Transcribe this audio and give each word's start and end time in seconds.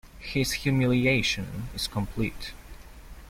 His 0.17 0.53
humiliation 0.53 1.69
is 1.75 1.85
complete. 1.85 2.53